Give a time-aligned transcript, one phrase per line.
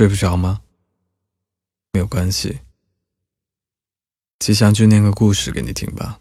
[0.00, 0.62] 睡不着吗？
[1.92, 2.60] 没有关系，
[4.38, 6.18] 吉祥就念个故事给你听吧。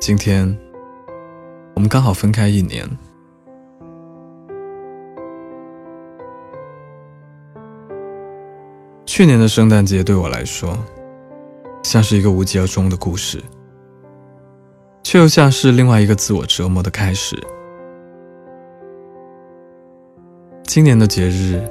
[0.00, 0.58] 今天
[1.76, 2.84] 我们刚好分开一年。
[9.06, 10.76] 去年的圣诞节对我来说，
[11.84, 13.40] 像是一个无疾而终的故事，
[15.08, 17.40] 却又像是另外一个自我折磨的开始。
[20.64, 21.62] 今年的节日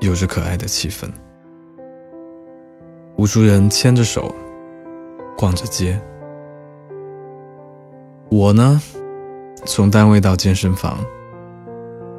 [0.00, 1.06] 有着可爱的气氛，
[3.18, 4.34] 无数人牵着手
[5.36, 6.00] 逛着街。
[8.30, 8.80] 我呢，
[9.66, 11.04] 从单位到健身房，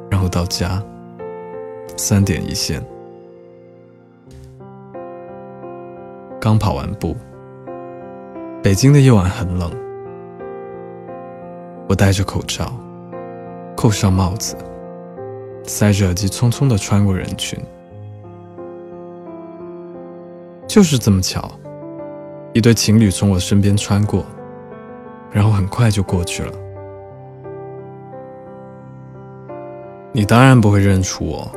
[0.08, 0.80] 然后到家，
[1.96, 2.80] 三点一线。
[6.40, 7.16] 刚跑完步，
[8.62, 9.68] 北京的夜晚很冷，
[11.88, 12.72] 我戴着口罩，
[13.76, 14.56] 扣上帽子，
[15.64, 17.58] 塞着耳机，匆匆的穿过人群。
[20.66, 21.50] 就是这么巧，
[22.52, 24.24] 一对情侣从我身边穿过。
[25.32, 26.52] 然后很快就过去了。
[30.12, 31.50] 你当然不会认出我，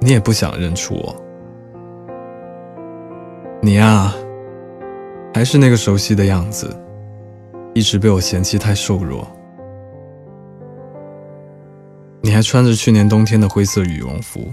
[0.00, 1.14] 你也不想认出我。
[3.60, 4.12] 你呀，
[5.32, 6.74] 还是那个熟悉的样子，
[7.80, 9.26] 一直被我嫌弃太瘦弱。
[12.20, 14.52] 你还穿着去年冬天的灰色羽绒服，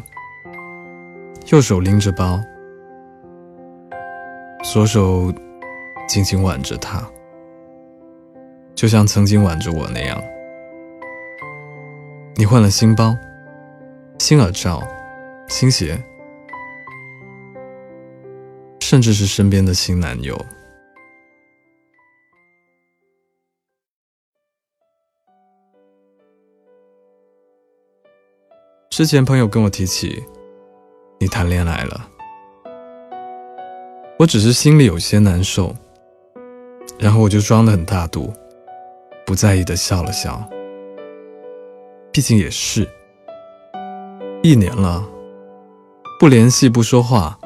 [1.52, 2.40] 右手拎着包，
[4.64, 5.30] 左手
[6.08, 7.06] 紧紧挽着它。
[8.74, 10.24] 就像曾经挽着我那样，
[12.38, 13.14] 你换了新包、
[14.20, 14.82] 新耳罩、
[15.50, 16.02] 新鞋，
[18.80, 20.34] 甚至是身边的新男友。
[28.98, 30.24] 之前朋友跟我提起
[31.20, 32.10] 你谈恋爱了，
[34.18, 35.76] 我只是心里有些难受，
[36.98, 38.34] 然后我就装得很大度。
[39.24, 40.44] 不在意的笑了笑，
[42.12, 42.90] 毕竟也是
[44.42, 45.08] 一年了，
[46.20, 47.38] 不联系不说话，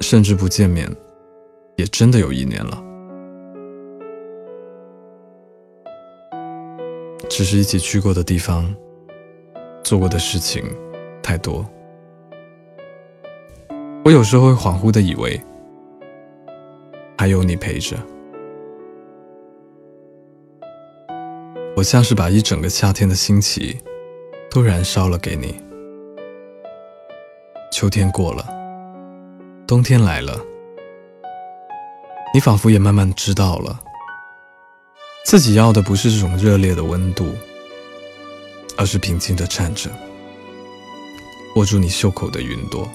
[0.00, 0.90] 甚至不见面，
[1.76, 2.82] 也真的有一年了。
[7.28, 8.74] 只是一起去过的地方，
[9.88, 10.62] 做过的事情
[11.22, 11.64] 太多，
[14.04, 15.40] 我有时候会恍惚的以为，
[17.16, 17.96] 还有你陪着。
[21.74, 23.80] 我像是把一整个夏天的心情
[24.50, 25.58] 都燃烧了给你。
[27.72, 28.46] 秋天过了，
[29.66, 30.38] 冬天来了，
[32.34, 33.80] 你仿佛也慢慢知道了，
[35.24, 37.24] 自己要的不是这种热烈的温度，
[38.78, 39.90] 而是平静的站着，
[41.56, 42.88] 握住你袖口的云朵。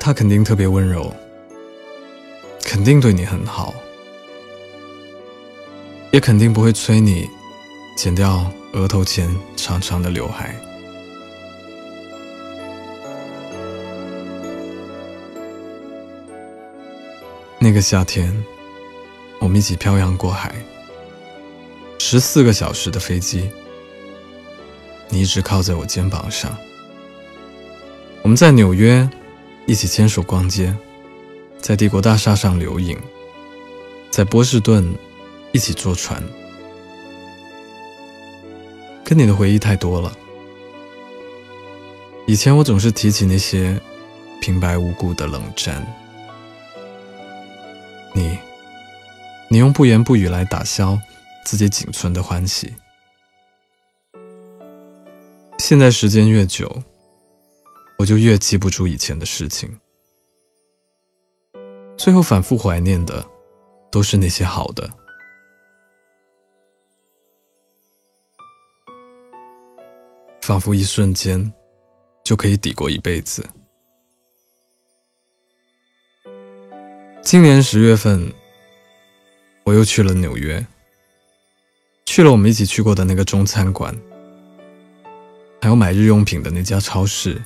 [0.00, 1.10] 他肯定特别温柔。
[2.64, 3.72] 肯定对你很好，
[6.10, 7.26] 也肯定不会催你
[7.96, 8.44] 剪掉
[8.74, 10.54] 额头前长长的刘海。
[17.58, 18.44] 那个夏天，
[19.48, 20.54] 我们一起漂洋过海，
[21.98, 23.50] 十四个小时的飞机，
[25.08, 26.54] 你一直靠在我肩膀上。
[28.20, 29.08] 我们在纽约
[29.66, 30.76] 一起牵手逛街。
[31.62, 32.98] 在帝国大厦上留影，
[34.10, 34.94] 在波士顿
[35.52, 36.22] 一起坐船，
[39.02, 40.12] 跟你的回忆太多了。
[42.26, 43.80] 以前我总是提起那些
[44.42, 45.82] 平白无故的冷战，
[49.50, 50.98] 你用不言不语来打消
[51.44, 52.74] 自己仅存的欢喜。
[55.58, 56.82] 现在时间越久，
[57.98, 59.80] 我就越记不住以前的事情。
[61.96, 63.26] 最后反复怀念的，
[63.90, 64.88] 都是那些好的，
[70.42, 71.52] 仿佛一瞬间
[72.22, 73.46] 就可以抵过一辈子。
[77.22, 78.32] 今年十月份，
[79.68, 80.66] 我又去了纽约，
[82.06, 83.94] 去了我们一起去过的那个中餐馆，
[85.60, 87.42] 还有买日用品的那家超市，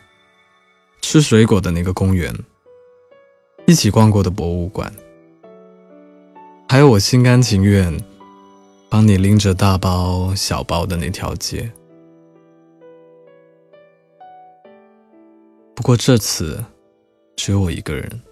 [1.00, 2.32] 吃水果的那个公园。
[3.66, 4.92] 一起逛过的博物馆，
[6.68, 8.00] 还有我心甘情愿
[8.88, 11.72] 帮你拎着大包小包的那条街。
[15.74, 16.64] 不过这次
[17.34, 18.22] 只有我一个人，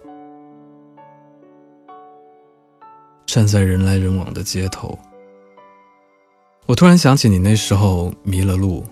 [3.33, 4.99] 站在人来人往的街头，
[6.65, 8.83] 我突然想起你那时候迷了路。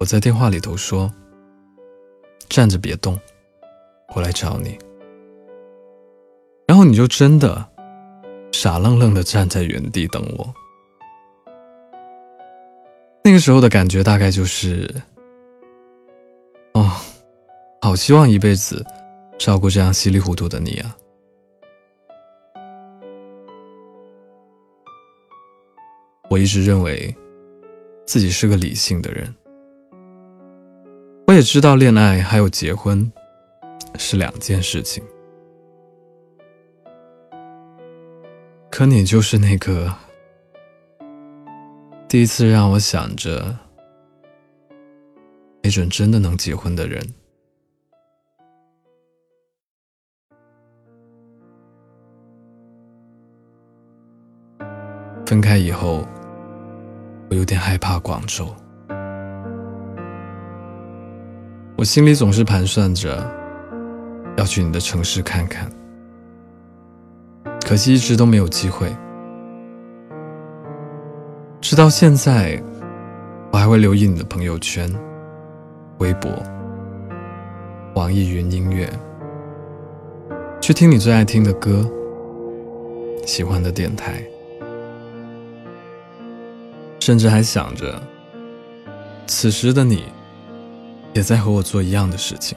[0.00, 1.08] 我在电话里头说
[2.50, 3.16] ：“站着别动，
[4.12, 4.76] 我来找你。”
[6.66, 7.64] 然后你就真的
[8.50, 10.52] 傻愣愣的站在原地等我。
[13.22, 14.92] 那个时候的感觉大概就是：
[16.74, 16.90] 哦，
[17.80, 18.84] 好希望一辈子
[19.38, 20.96] 照顾这样稀里糊涂的你啊。
[26.30, 27.14] 我一直认为
[28.06, 29.34] 自己是个理性的人，
[31.26, 33.10] 我也知道恋爱还有结婚
[33.96, 35.02] 是两件事情，
[38.70, 39.90] 可你就是那个
[42.06, 43.56] 第一次让我想着
[45.62, 47.02] 没准真的能结婚的人。
[55.24, 56.06] 分开以后。
[57.30, 58.46] 我有点害怕广州，
[61.76, 63.22] 我心里总是盘算着
[64.38, 65.70] 要去你的城市看看，
[67.66, 68.90] 可惜一直都没有机会。
[71.60, 72.62] 直到现在，
[73.52, 74.90] 我还会留意你的朋友圈、
[75.98, 76.30] 微博、
[77.94, 78.90] 网易云音乐，
[80.62, 81.86] 去听你最爱听的歌、
[83.26, 84.22] 喜欢的电台。
[87.08, 87.98] 甚至还想着，
[89.26, 90.04] 此时的你，
[91.14, 92.54] 也在和我做一样的事情。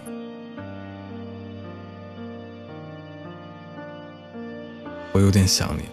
[5.14, 5.84] 我有点想你，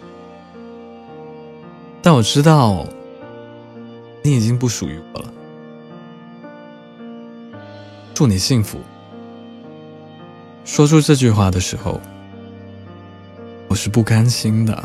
[2.02, 2.84] 但我知道，
[4.24, 5.32] 你已经不属于我了。
[8.12, 8.80] 祝你幸福。
[10.64, 12.00] 说出这句话的时候，
[13.68, 14.84] 我是不甘心的。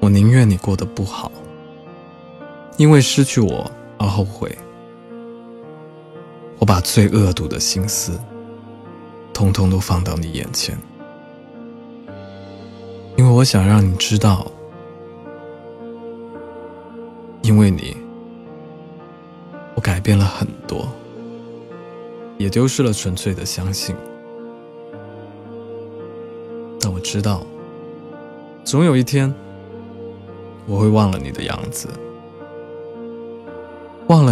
[0.00, 1.30] 我宁愿你过得不好。
[2.80, 4.50] 因为失去我而后悔，
[6.58, 8.18] 我把最恶毒的心思，
[9.34, 10.78] 通通都放到你眼前，
[13.18, 14.50] 因为我想让你知道，
[17.42, 17.94] 因为你，
[19.74, 20.88] 我改变了很多，
[22.38, 23.94] 也丢失了纯粹的相信，
[26.80, 27.44] 但我知道，
[28.64, 29.30] 总有一天，
[30.66, 31.86] 我会忘了你的样子。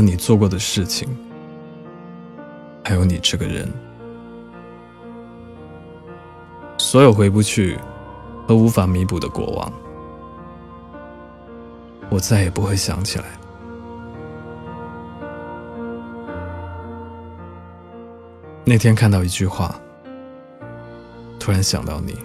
[0.01, 1.09] 你做过的事情，
[2.85, 3.71] 还有你这个人，
[6.77, 7.79] 所有回不去
[8.47, 9.73] 和无法弥补的过往，
[12.11, 13.25] 我再也不会想起来。
[18.65, 19.75] 那天看到一句话，
[21.41, 22.19] 突然想到你，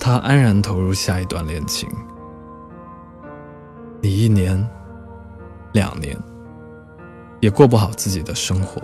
[0.00, 1.88] 他安然投入下一段恋情，
[4.00, 4.66] 你一年。
[5.74, 6.16] 两年，
[7.40, 8.80] 也过不好自己的生活。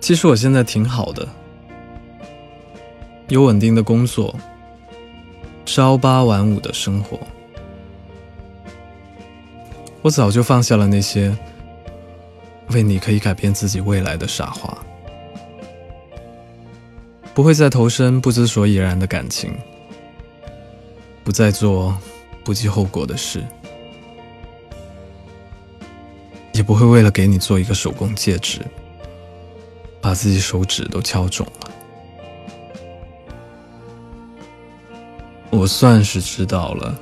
[0.00, 1.28] 其实我现在挺好的，
[3.28, 4.34] 有稳定的工作，
[5.64, 7.18] 朝八晚五的生活。
[10.02, 11.36] 我早就放下了那些
[12.70, 14.76] 为你可以改变自己未来的傻话，
[17.32, 19.56] 不会再投身不知所以然的感情。
[21.26, 21.98] 不再做
[22.44, 23.44] 不计后果的事，
[26.52, 28.60] 也不会为了给你做一个手工戒指，
[30.00, 31.70] 把自己手指都敲肿了。
[35.50, 36.96] 我算是知道了，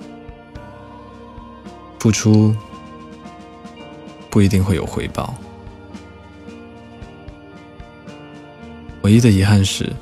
[1.99, 2.57] 付出
[4.31, 5.35] 不一定会有回报。
[9.03, 9.93] 唯一的遗憾是，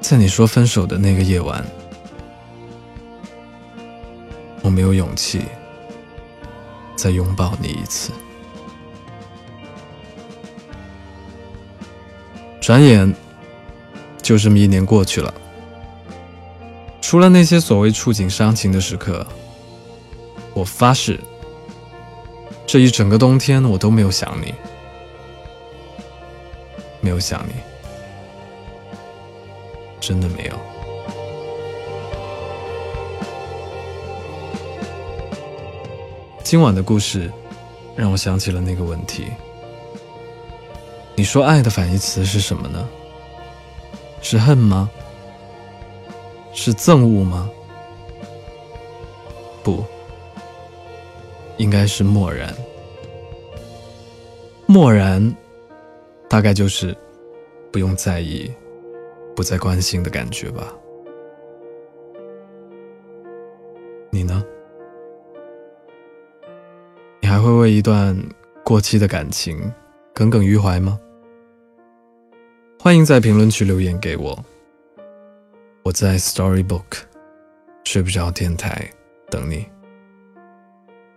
[0.00, 1.62] 在你说分手的那个夜晚。
[4.66, 5.42] 我没有勇气
[6.96, 8.10] 再拥抱你一次。
[12.60, 13.14] 转眼
[14.20, 15.32] 就这么一年过去了，
[17.00, 19.24] 除了那些所谓触景伤情的时刻，
[20.52, 21.20] 我发誓，
[22.66, 24.52] 这一整个冬天我都没有想你，
[27.00, 27.52] 没有想你，
[30.00, 30.75] 真的没有。
[36.48, 37.28] 今晚的故事
[37.96, 39.26] 让我想起了那个问题。
[41.16, 42.88] 你说爱的反义词是什么呢？
[44.22, 44.88] 是恨吗？
[46.52, 47.50] 是憎恶吗？
[49.64, 49.84] 不，
[51.56, 52.54] 应该是漠然。
[54.66, 55.36] 漠然
[56.28, 56.96] 大概就是
[57.72, 58.48] 不用在意、
[59.34, 60.72] 不再关心的感觉吧。
[64.10, 64.44] 你呢？
[67.46, 68.20] 会为一段
[68.64, 69.72] 过期的感情
[70.12, 70.98] 耿耿于怀吗？
[72.80, 74.44] 欢迎在评论区留言给我。
[75.84, 77.04] 我在 Storybook
[77.84, 78.90] 睡不着电台
[79.30, 79.64] 等你。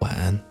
[0.02, 0.49] 晚安。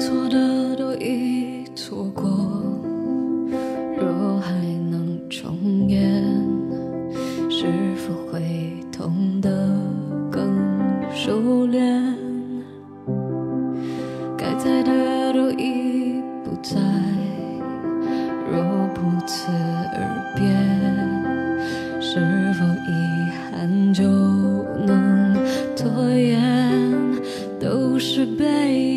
[0.00, 2.26] 错的都已错过，
[3.98, 4.50] 若还
[4.90, 6.24] 能重演，
[7.50, 7.66] 是
[7.96, 9.50] 否会痛得
[10.30, 10.42] 更
[11.14, 12.16] 熟练？
[14.38, 16.80] 该在的都已不在，
[18.50, 20.48] 若不辞而别，
[22.00, 22.18] 是
[22.54, 22.90] 否遗
[23.52, 24.04] 憾就
[24.86, 25.36] 能
[25.76, 26.40] 拖延？
[27.60, 28.89] 都是背。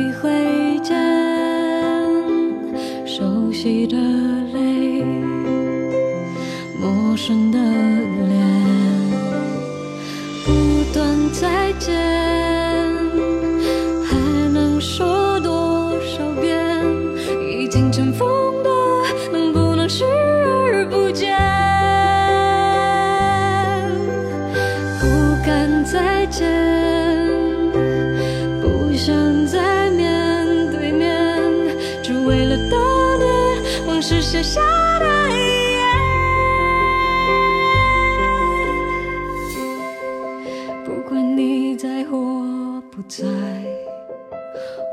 [0.00, 0.96] 何必挥剑？
[3.04, 3.98] 熟悉的
[4.52, 5.04] 泪，
[6.80, 7.58] 陌生的
[34.42, 34.60] 下
[34.98, 35.34] 的遗
[35.72, 35.80] 言。
[40.84, 42.18] 不管你在或
[42.90, 43.24] 不在，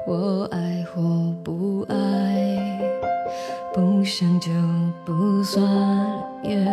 [0.06, 1.02] 我爱或
[1.44, 1.96] 不爱，
[3.74, 4.50] 不想就
[5.06, 5.64] 不算，
[6.44, 6.66] 也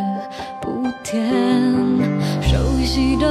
[0.61, 1.31] 不甜。
[2.43, 3.27] 熟悉的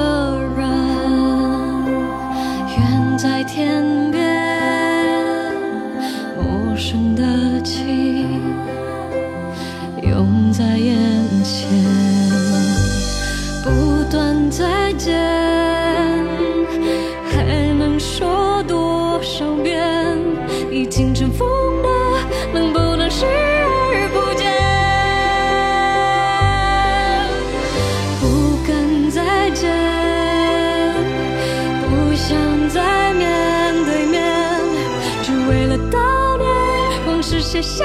[37.64, 37.84] 少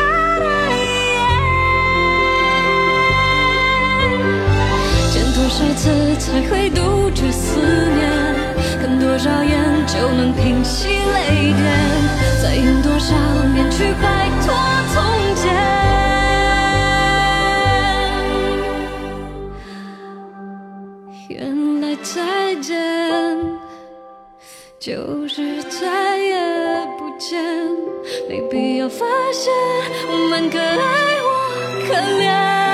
[5.75, 8.09] 次才会杜绝思念？
[8.81, 11.59] 看多少眼就能平息泪点？
[12.43, 13.17] 再用多少
[13.55, 14.55] 年去摆脱
[14.93, 15.03] 从
[15.37, 15.47] 前？
[21.29, 22.77] 原来再见
[24.79, 25.98] 就是再。
[28.29, 29.51] 没必要发现
[30.07, 30.77] 我们可爱
[31.23, 32.68] 或可怜。